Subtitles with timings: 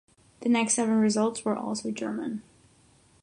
[0.39, 2.41] The next seven results were also German.